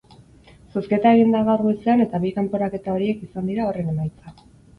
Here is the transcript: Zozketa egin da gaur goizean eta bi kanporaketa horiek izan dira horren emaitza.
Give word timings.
Zozketa 0.75 1.11
egin 1.17 1.35
da 1.35 1.41
gaur 1.49 1.63
goizean 1.65 2.01
eta 2.07 2.21
bi 2.25 2.33
kanporaketa 2.39 2.97
horiek 2.97 3.23
izan 3.29 3.53
dira 3.53 3.69
horren 3.71 3.95
emaitza. 3.95 4.35